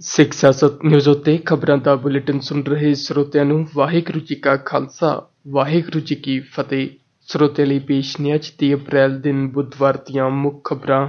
[0.00, 5.28] ਸਿੱਖ ਸਿਆਸਤ ਨਿਊਜ਼ ਉੱਤੇ ਖਬਰਾਂ ਦਾ ਬੁਲੇਟਿਨ ਸੁਣ ਰਹੇ ਸਰੋਤਿਆਂ ਨੂੰ ਵਾਹਿਗੁਰੂ ਜੀ ਕਾ ਖਾਲਸਾ,
[5.48, 6.88] ਵਾਹਿਗੁਰੂ ਜੀ ਕੀ ਫਤਿਹ।
[7.28, 11.08] ਸਰੋਤਿਆਂ ਲਈ ਪੇਸ਼ ਨੇ ਅੱਜ 30 ਅਪ੍ਰੈਲ ਦਿਨ ਬੁੱਧਵਾਰ ਦੀਆਂ ਮੁੱਖ ਖਬਰਾਂ।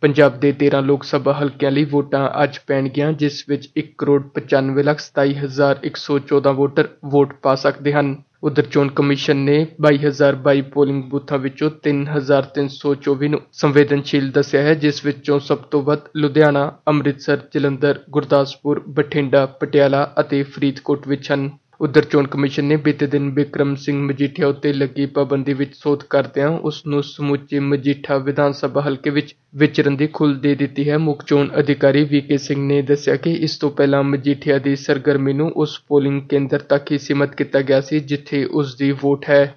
[0.00, 4.82] ਪੰਜਾਬ ਦੇ 13 ਲੋਕ ਸਭਾ ਹਲਕਿਆਂ ਲਈ ਵੋਟਾਂ ਅੱਜ ਪੈਣਗੀਆਂ, ਜਿਸ ਵਿੱਚ 1 ਕਰੋੜ 95
[4.82, 11.70] ਲੱਖ 27114 ਵੋਟਰ ਵੋਟ ਪਾ ਸਕਦੇ ਹਨ। ਉਧਰ ਚੋਣ ਕਮਿਸ਼ਨ ਨੇ 22022 ਪੋਲਿੰਗ ਬੂਥਾਂ ਵਿੱਚੋਂ
[11.84, 19.46] 3324 ਨੂੰ ਸੰਵੇਦਨਸ਼ੀਲ ਦੱਸਿਆ ਹੈ, ਜਿਸ ਵਿੱਚੋਂ ਸਭ ਤੋਂ ਵੱਧ ਲੁਧਿਆਣਾ, ਅੰਮ੍ਰਿਤਸਰ, ਜਲੰਧਰ, ਗੁਰਦਾਸਪੁਰ, ਬਠਿੰਡਾ,
[19.46, 21.50] ਪਟਿਆਲਾ ਅਤੇ ਫਰੀਦਕੋਟ ਵਿੱਚ ਹਨ।
[21.84, 26.48] ਉਧਰ ਚੋਣ ਕਮਿਸ਼ਨ ਨੇ ਬੀਤੇ ਦਿਨ ਬਿਕਰਮ ਸਿੰਘ ਮਜੀਠੀਆ ਉੱਤੇ ਲੱਗੀ ਪਾਬੰਦੀ ਵਿੱਚ ਸੋਧ ਕਰਦਿਆਂ
[26.48, 31.24] ਉਸ ਨੂੰ ਸਮੁੱਚੇ ਮਜੀਠਾ ਵਿਧਾਨ ਸਭਾ ਹਲਕੇ ਵਿੱਚ ਵਿਚਰਨ ਦੀ ਖੁੱਲ੍ਹ ਦੇ ਦਿੱਤੀ ਹੈ। ਮੁੱਖ
[31.24, 35.80] ਚੋਣ ਅਧਿਕਾਰੀ ਵੀਕੇ ਸਿੰਘ ਨੇ ਦੱਸਿਆ ਕਿ ਇਸ ਤੋਂ ਪਹਿਲਾਂ ਮਜੀਠੀਆ ਦੀ ਸਰਗਰਮੀ ਨੂੰ ਉਸ
[35.88, 39.54] ਪੋਲਿੰਗ ਕੇਂਦਰ ਤੱਕ ਹੀ ਸੀਮਤ ਕੀਤਾ ਗਿਆ ਸੀ, ਜਿੱਥੇ ਉਸ ਦੀ ਵੋਟ ਹੈ।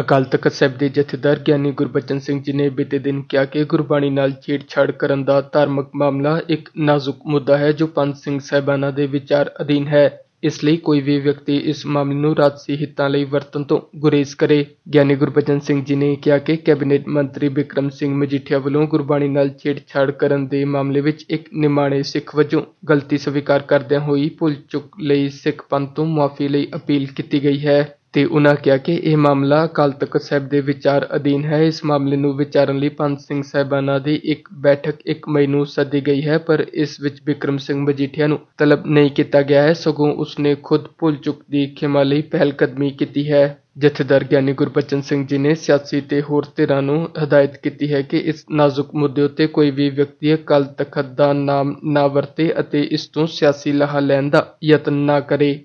[0.00, 4.10] ਅਕਾਲ ਤਖਤ ਸਾਹਿਬ ਦੇ ਜਥੇਦਾਰ ਗਿਆਨੀ ਗੁਰਬਚਨ ਸਿੰਘ ਜੀ ਨੇ ਬੀਤੇ ਦਿਨ ਕਿਹਾ ਕਿ ਗੁਰਬਾਣੀ
[4.10, 9.06] ਨਾਲ ਛੇੜਛਾੜ ਕਰਨ ਦਾ ਧਾਰਮਿਕ ਮਾਮਲਾ ਇੱਕ ਨਾਜ਼ੁਕ ਮੁੱਦਾ ਹੈ, ਜੋ ਪੰਜ ਸਿੰਘ ਸਾਹਿਬਾਨਾਂ ਦੇ
[9.06, 13.62] ਵਿਚਾਰ ਅਧੀਨ ਹੈ। ਇਸ ਲਈ ਕੋਈ ਵੀ ਵਿਅਕਤੀ ਇਸ ਮਾਮਲੇ ਨੂੰ ਰਾਜਸੀ ਹਿੱਤਾਂ ਲਈ ਵਰਤਣ
[13.62, 18.58] ਤੋਂ ਗੁਰੇਜ਼ ਕਰੇ। ਗਿਆਨੀ ਗੁਰਬਚਨ ਸਿੰਘ ਜੀ ਨੇ ਕਿਹਾ ਕਿ ਕੈਬਨਿਟ ਮੰਤਰੀ ਬਿਕਰਮ ਸਿੰਘ ਮਜੀਠੀਆ
[18.58, 24.00] ਵੱਲੋਂ ਗੁਰਬਾਣੀ ਨਾਲ ਛੇੜਛਾੜ ਕਰਨ ਦੇ ਮਾਮਲੇ ਵਿੱਚ ਇੱਕ ਨਿਮਾਣੇ ਸਿੱਖ ਵਜੋਂ ਗਲਤੀ ਸਵੀਕਾਰ ਕਰਦਿਆਂ
[24.00, 28.54] ਹੋਈ ਭੁੱਲ ਚੁੱਕ ਲਈ ਸਿੱਖ ਪੰਥ ਤੋਂ ਮੁਆਫੀ ਲਈ ਅਪੀਲ ਕੀਤੀ ਗਈ ਹੈ। ਤੇ ਉਨ੍ਹਾਂ
[28.54, 32.78] ਕਿਹਾ ਕਿ ਇਹ ਮਾਮਲਾ ਅਕਾਲ ਤਖਤ ਸਾਹਿਬ ਦੇ ਵਿਚਾਰ ਅਧੀਨ ਹੈ। ਇਸ ਮਾਮਲੇ ਨੂੰ ਵਿਚਾਰਨ
[32.78, 37.00] ਲਈ ਪੰਜ ਸਿੰਘ ਸਾਹਿਬਾਨਾਂ ਦੀ ਇੱਕ ਬੈਠਕ 1 ਮਈ ਨੂੰ ਸੱਦੀ ਗਈ ਹੈ, ਪਰ ਇਸ
[37.00, 41.42] ਵਿੱਚ ਬਿਕਰਮ ਸਿੰਘ ਮਜੀਠੀਆ ਨੂੰ ਤਲਬ ਨਹੀਂ ਕੀਤਾ ਗਿਆ ਹੈ। ਸਗੋਂ ਉਸਨੇ ਖੁਦ ਭੁੱਲ ਚੁੱਕ
[41.50, 46.22] ਦੀ ਖਿਮਾ ਲਈ ਪਹਿਲ ਕਦਮੀ ਕੀਤੀ ਹੈ। ਜਥੇਦਾਰ ਗਿਆਨੀ ਗੁਰਬਚਨ ਸਿੰਘ ਜੀ ਨੇ ਸਿਆਸੀ ਤੇ
[46.22, 50.64] ਹੋਰ ਧਿਰਾਂ ਨੂੰ ਹਦਾਇਤ ਕੀਤੀ ਹੈ ਕਿ ਇਸ ਨਾਜ਼ੁਕ ਮੁੱਦੇ ਉੱਤੇ ਕੋਈ ਵੀ ਵਿਅਕਤੀ ਅਕਾਲ
[50.78, 55.58] ਤਖਤ ਦਾ ਨਾਮ ਨਾ ਵਰਤੇ ਅਤੇ ਇਸ ਤੋਂ ਸਿਆਸੀ ਲਾਹਾ ਲੈਣ ਦਾ ਯਤਨ ਨਾ ਕਰੇ।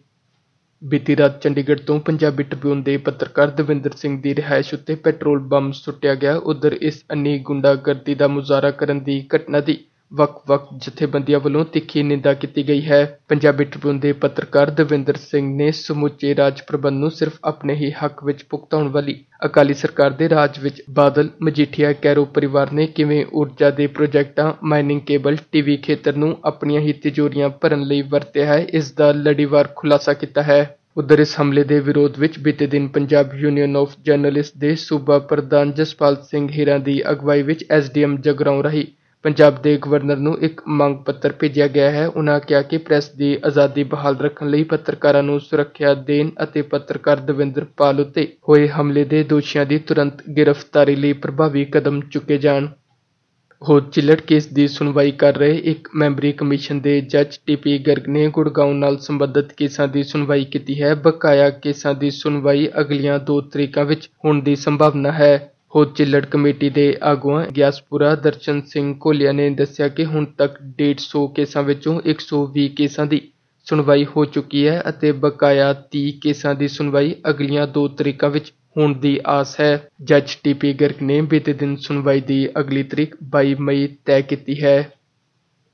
[0.84, 5.72] ਬੀਤੀ ਰਾਤ ਚੰਡੀਗੜ੍ਹ ਤੋਂ ਪੰਜਾਬੀ ਟ੍ਰਿਬਿਊਨ ਦੇ ਪੱਤਰਕਾਰ ਦਵਿੰਦਰ ਸਿੰਘ ਦੀ ਰਿਹਾਇਸ਼ ਉੱਤੇ ਪੈਟਰੋਲ ਬੰਬ
[5.74, 9.78] ਸੁੱਟਿਆ ਗਿਆ। ਉਧਰ ਇਸ ਅੰਨੀ ਗੁੰਡਾਗਰਦੀ ਦਾ ਮੁਜ਼ਾਹਰਾ ਕਰਨ ਦੀ ਘਟਨਾ ਦੀ
[10.14, 15.72] ਵੱਖ-ਵੱਖ ਜਥੇਬੰਦੀਆਂ ਵੱਲੋਂ ਤਿੱਖੀ ਨਿੰਦਾ ਕੀਤੀ ਗਈ ਹੈ। ਪੰਜਾਬੀ ਟ੍ਰਿਬਿਊਨ ਦੇ ਪੱਤਰਕਾਰ ਦਵਿੰਦਰ ਸਿੰਘ ਨੇ
[15.72, 20.60] ਸਮੁੱਚੇ ਰਾਜ ਪ੍ਰਬੰਧ ਨੂੰ ਸਿਰਫ ਆਪਣੇ ਹੀ ਹੱਕ ਵਿੱਚ ਭੁਗਤਾਉਣ ਵਾਲੀ ਅਕਾਲੀ ਸਰਕਾਰ ਦੇ ਰਾਜ
[20.60, 26.36] ਵਿੱਚ ਬਾਦਲ, ਮਜੀਠੀਆ, ਕੈਰੋ ਪਰਿਵਾਰ ਨੇ ਕਿਵੇਂ ਊਰਜਾ ਦੇ ਪ੍ਰੋਜੈਕਟਾਂ, ਮਾਈਨਿੰਗ ਕੇਬਲ, ਟੀਵੀ ਖੇਤਰ ਨੂੰ
[26.46, 31.40] ਆਪਣੀਆਂ ਹੀ ਤਿਜੋਰੀਆਂ ਭਰਨ ਲਈ ਵਰਤਿਆ ਹੈ, ਇਸ ਦਾ ਲੜੀਵਾਰ ਖੁਲਾਸਾ ਕੀਤਾ ਹੈ। ਉਧਰ ਇਸ
[31.42, 36.50] ਹਮਲੇ ਦੇ ਵਿਰੋਧ ਵਿੱਚ ਬੀਤੇ ਦਿਨ ਪੰਜਾਬ ਯੂਨੀਅਨ ਆਫ ਜਰਨਲਿਸਟ ਦੇ ਸੂਬਾ ਪ੍ਰਧਾਨ ਜਸਪਾਲ ਸਿੰਘ
[36.50, 38.86] ਹੀਰਾ ਦੀ ਅਗਵਾਈ ਵਿੱਚ ਐਸਡੀਐਮ ਜਗਰਾਉਂ ਰਾਹੀਂ
[39.26, 43.38] ਪੰਜਾਬ ਦੇ ਗਵਰਨਰ ਨੂੰ ਇੱਕ ਮੰਗ ਪੱਤਰ ਭੇਜਿਆ ਗਿਆ ਹੈ। ਉਨ੍ਹਾਂ ਕਿਹਾ ਕਿ ਪ੍ਰੈਸ ਦੀ
[43.46, 49.04] ਆਜ਼ਾਦੀ ਬਹਾਲ ਰੱਖਣ ਲਈ ਪੱਤਰਕਾਰਾਂ ਨੂੰ ਸੁਰੱਖਿਆ ਦੇਣ ਅਤੇ ਪੱਤਰਕਾਰ ਦਵਿੰਦਰ ਪਾਲ ਉੱਤੇ ਹੋਏ ਹਮਲੇ
[49.04, 52.68] ਦੇ ਦੋਸ਼ੀਆਂ ਦੀ ਤੁਰੰਤ ਗ੍ਰਿਫਤਾਰੀ ਲਈ ਪ੍ਰਭਾਵੀ ਕਦਮ ਚੁੱਕੇ ਜਾਣ।
[53.62, 58.28] ਹੋਰ ਚਿੱਲੜ ਕੇਸ ਦੀ ਸੁਣਵਾਈ ਕਰ ਰਹੇ ਇੱਕ ਮੈਂਬਰੀ ਕਮਿਸ਼ਨ ਦੇ ਜੱਜ ਟੀਪੀ ਗਰਗ ਨੇ
[58.28, 63.86] ਗੁੜਗਾਉਂ ਨਾਲ ਸੰਬੰਧਿਤ ਕੇਸਾਂ ਦੀ ਸੁਣਵਾਈ ਕੀਤੀ ਹੈ। ਬਕਾਇਆ ਕੇਸਾਂ ਦੀ ਸੁਣਵਾਈ ਅਗਲੀਆਂ ਦੋ ਤਰੀਕਾਂ
[63.86, 69.50] ਵਿੱਚ ਹੋਣ ਦੀ ਸੰਭਾਵਨਾ ਹੈ। ਹੋਰ ਚਿੱਲੜ ਕਮੇਟੀ ਦੇ ਆਗੂਆਂ ਗਿਆਸਪੁਰਾ ਦਰਸ਼ਨ ਸਿੰਘ ਕੋਲੀਆ ਨੇ
[69.50, 73.22] ਦੱਸਿਆ ਕਿ ਹੁਣ ਤੱਕ 150 ਕੇਸਾਂ ਵਿੱਚੋਂ 120 ਕੇਸਾਂ ਦੀ
[73.68, 78.94] ਸੁਣਵਾਈ ਹੋ ਚੁੱਕੀ ਹੈ ਅਤੇ ਬਕਾਇਆ 30 ਕੇਸਾਂ ਦੀ ਸੁਣਵਾਈ ਅਗਲੀਆਂ ਦੋ ਤਰੀਕਾਂ ਵਿੱਚ ਹੋਣ
[78.94, 83.88] ਦੀ ਆਸ ਹੈ। ਜੱਜ ਟੀਪੀ ਗਰਗ ਨੇ ਬੀਤੇ ਦਿਨ ਸੁਣਵਾਈ ਦੀ ਅਗਲੀ ਤਰੀਕ 22 ਮਈ
[84.06, 84.92] ਤੈਅ ਕੀਤੀ ਹੈ।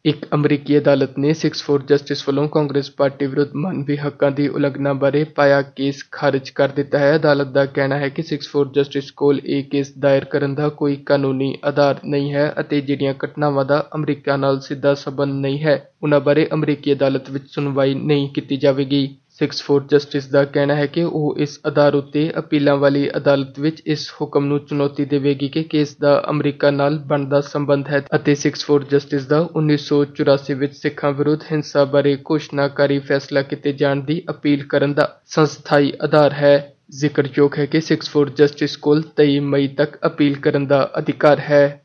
[0.05, 4.93] ਇੱਕ ਅਮਰੀਕੀ ਅਦਾਲਤ ਨੇ ਸਿਕਸ ਫੋਰ ਜਸਟਿਸ ਵੱਲੋਂ ਕਾਂਗਰਸ ਪਾਰਟੀ ਵਿਰੁੱਧ ਮਾਨਵੀ ਹੱਕਾਂ ਦੀ ਉਲੰਘਣਾ
[5.01, 9.11] ਬਾਰੇ ਪਾਇਆ ਕੇਸ ਖਾਰਜ ਕਰ ਦਿੱਤਾ ਹੈ। ਅਦਾਲਤ ਦਾ ਕਹਿਣਾ ਹੈ ਕਿ ਸਿਕਸ ਫੋਰ ਜਸਟਿਸ
[9.11, 13.83] ਕੋਲ ਇਹ ਕੇਸ ਦਾਇਰ ਕਰਨ ਦਾ ਕੋਈ ਕਾਨੂੰਨੀ ਆਧਾਰ ਨਹੀਂ ਹੈ ਅਤੇ ਜਿਹੜੀਆਂ ਘਟਨਾਵਾਂ ਦਾ
[13.95, 19.07] ਅਮਰੀਕਾ ਨਾਲ ਸਿੱਧਾ ਸਬੰਧ ਨਹੀਂ ਹੈ ਉਨ੍ਹਾਂ ਬਾਰੇ ਅਮਰੀਕੀ ਅਦਾਲਤ ਵਿੱਚ ਸੁਣਵਾਈ ਨਹੀਂ ਕੀਤੀ ਜਾਵੇਗੀ।
[19.39, 23.81] ਸਿਕਸ ਫੋਰ ਜਸਟਿਸ ਦਾ ਕਹਿਣਾ ਹੈ ਕਿ ਉਹ ਇਸ ਆਧਾਰ ਉੱਤੇ ਅਪੀਲਾਂ ਵਾਲੀ ਅਦਾਲਤ ਵਿੱਚ
[23.85, 28.65] ਇਸ ਹੁਕਮ ਨੂੰ ਚੁਣੌਤੀ ਦੇਵੇਗੀ ਕਿ ਕੇਸ ਦਾ ਅਮਰੀਕਾ ਨਾਲ ਬਣਦਾ ਸੰਬੰਧ ਹੈ ਅਤੇ ਸਿਕਸ
[28.65, 34.63] ਫੋਰ ਜਸਟਿਸ ਦਾ 1984 ਵਿੱਚ ਸਿੱਖਾਂ ਵਿਰੁੱਧ ਹਿੰਸਾ ਬਾਰੇ ਘੋਸ਼ਣਾਕਾਰੀ ਫੈਸਲਾ ਕੀਤੇ ਜਾਣ ਦੀ ਅਪੀਲ
[34.63, 39.97] ਕਰਨ ਦਾ ਸੰਸਥਾਈ ਆਧਾਰ ਹੈ। ਜ਼ਿਕਰਯੋਗ ਹੈ ਕਿ ਸਿਕਸ ਫੋਰ ਜਸਟਿਸ ਕੋਲ 23 ਮਈ ਤੱਕ
[40.05, 41.81] ਅਪੀਲ ਕਰਨ ਦਾ ਅਧਿਕਾਰ ਹੈ।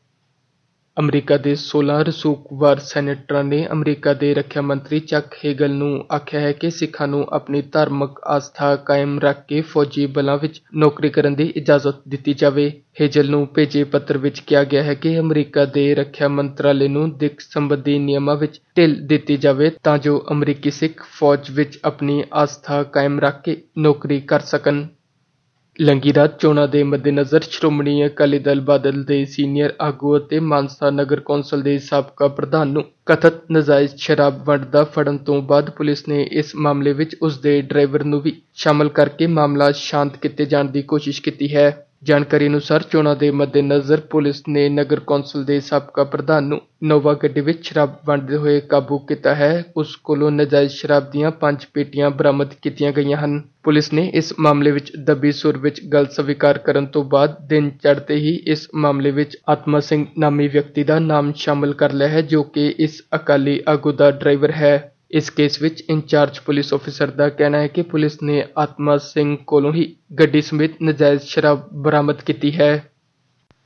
[0.97, 6.51] ਅਮਰੀਕਾ ਦੇ 16 ਰਸੂਖਵਾਰ ਸੈਨੇਟਰਾਂ ਨੇ ਅਮਰੀਕਾ ਦੇ ਰੱਖਿਆ ਮੰਤਰੀ ਚੱਕ ਹੇਗਲ ਨੂੰ ਆਖਿਆ ਹੈ
[6.51, 11.51] ਕਿ ਸਿੱਖਾਂ ਨੂੰ ਆਪਣੀ ਧਾਰਮਿਕ ਆਸਥਾ ਕਾਇਮ ਰੱਖ ਕੇ ਫੌਜੀ ਬਲਾਂ ਵਿੱਚ ਨੌਕਰੀ ਕਰਨ ਦੀ
[11.55, 12.69] ਇਜਾਜ਼ਤ ਦਿੱਤੀ ਜਾਵੇ।
[13.01, 17.39] ਹੇਜਲ ਨੂੰ ਭੇਜੇ ਪੱਤਰ ਵਿੱਚ ਕਿਹਾ ਗਿਆ ਹੈ ਕਿ ਅਮਰੀਕਾ ਦੇ ਰੱਖਿਆ ਮੰਤਰਾਲੇ ਨੂੰ ਦਿੱਖ
[17.39, 23.19] ਸੰਬੰਧੀ ਨਿਯਮਾਂ ਵਿੱਚ ਢਿੱਲ ਦਿੱਤੀ ਜਾਵੇ ਤਾਂ ਜੋ ਅਮਰੀਕੀ ਸਿੱਖ ਫੌਜ ਵਿੱਚ ਆਪਣੀ ਆਸਥਾ ਕਾਇਮ
[23.19, 24.85] ਰੱਖ ਕੇ ਨੌਕਰੀ ਕਰ ਸਕਣ।
[25.79, 31.19] ਲੰਘੀ ਰਾਤ ਚੋਣਾਂ ਦੇ ਮੱਦੇਨਜ਼ਰ ਸ਼੍ਰੋਮਣੀ ਅਕਾਲੀ ਦਲ ਬਾਦਲ ਦੇ ਸੀਨੀਅਰ ਆਗੂ ਅਤੇ ਮਾਨਸਾ ਨਗਰ
[31.19, 36.21] ਕੌਂਸਲ ਦੇ ਸਾਬਕਾ ਪ੍ਰਧਾਨ ਨੂੰ ਕਥਿਤ ਨਾਜਾਇਜ਼ ਸ਼ਰਾਬ ਵੰਡ ਦਾ ਫੜਨ ਤੋਂ ਬਾਅਦ ਪੁਲਿਸ ਨੇ
[36.31, 40.81] ਇਸ ਮਾਮਲੇ ਵਿੱਚ ਉਸ ਦੇ ਡਰਾਈਵਰ ਨੂੰ ਵੀ ਸ਼ਾਮਲ ਕਰਕੇ ਮਾਮਲਾ ਸ਼ਾਂਤ ਕੀਤੇ ਜਾਣ ਦੀ
[40.83, 46.43] ਕੋਸ਼ਿਸ਼ ਕੀਤੀ ਹੈ। ਜਾਣਕਾਰੀ ਅਨੁਸਾਰ ਚੋਣਾਂ ਦੇ ਮੱਦੇਨਜ਼ਰ ਪੁਲਿਸ ਨੇ ਨਗਰ ਕੌਂਸਲ ਦੇ ਸਾਬਕਾ ਪ੍ਰਧਾਨ
[46.43, 51.31] ਨੂੰ ਨੋਵਾ ਗੱਡੀ ਵਿੱਚ ਸ਼ਰਾਬ ਵੰਡਦੇ ਹੋਏ ਕਾਬੂ ਕੀਤਾ ਹੈ। ਉਸ ਕੋਲੋਂ ਨਜਾਇਜ਼ ਸ਼ਰਾਬ ਦੀਆਂ
[51.31, 56.05] ਪੰਜ ਪੇਟੀਆਂ ਬਰਾਮਦ ਕੀਤੀਆਂ ਗਈਆਂ ਹਨ। ਪੁਲਿਸ ਨੇ ਇਸ ਮਾਮਲੇ ਵਿੱਚ ਦੱਬੀ ਸੁਰ ਵਿੱਚ ਗੱਲ
[56.05, 60.99] ਸਵੀਕਾਰ ਕਰਨ ਤੋਂ ਬਾਅਦ ਦਿਨ ਚੜ੍ਹਦੇ ਹੀ ਇਸ ਮਾਮਲੇ ਵਿੱਚ ਆਤਮਾ ਸਿੰਘ ਨਾਮੀ ਵਿਅਕਤੀ ਦਾ
[60.99, 65.61] ਨਾਮ ਸ਼ਾਮਲ ਕਰ ਲਿਆ ਹੈ, ਜੋ ਕਿ ਇਸ ਅਕਾਲੀ ਆਗੂ ਦਾ ਡਰਾਈਵਰ ਹੈ। ਇਸ ਕੇਸ
[65.61, 70.41] ਵਿੱਚ ਇੰਚਾਰਜ ਪੁਲਿਸ ਅਫਸਰ ਦਾ ਕਹਿਣਾ ਹੈ ਕਿ ਪੁਲਿਸ ਨੇ ਆਤਮਾ ਸਿੰਘ ਕੋਲੋਂ ਹੀ ਗੱਡੀ
[70.41, 72.91] ਸਮੇਤ ਨਜਾਇਜ਼ ਸ਼ਰਾਬ ਬਰਾਮਦ ਕੀਤੀ ਹੈ।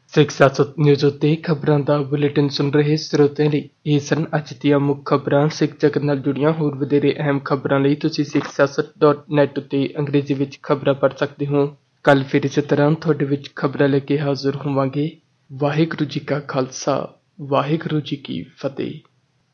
[0.08, 4.80] ਸਿੱਖ ਸਿਆਸਤ ਨਿਊਜ਼ ਉੱਤੇ ਖਬਰਾਂ ਦਾ ਬੁਲੇਟਿਨ ਸੁਣ ਰਹੇ ਸਰੋਤਿਆਂ ਲਈ ਇਹ ਸਨ ਅੱਜ ਦੀਆਂ
[4.80, 10.34] ਮੁੱਖ ਖਬਰਾਂ। ਸਿੱਖ ਜਗਤ ਨਾਲ ਜੁੜੀਆਂ ਹੋਰ ਵਧੇਰੇ ਅਹਿਮ ਖਬਰਾਂ ਲਈ ਤੁਸੀਂ sikhsiyasat.net ਉੱਤੇ ਅੰਗਰੇਜ਼ੀ
[10.34, 14.56] ਵਿੱਚ ਖਬਰਾਂ ਪੜ੍ਹ ਸਕਦੇ ਹੋ। ਕੱਲ ਫਿਰ ਇਸੇ ਤਰ੍ਹਾਂ ਤੁਹਾਡੇ ਵਿੱਚ ਖਬਰਾਂ ਲੈ ਕੇ ਹਾਜ਼ਰ
[14.56, 15.18] ਹੋਵਾਂਗੇ।
[15.54, 19.09] ਵਾਹਿਗੁਰੂ ਜੀ ਕਾ ਖਾਲਸਾ, ਵਾਹਿਗੁਰੂ ਜੀ ਕੀ ਫਤਿਹ।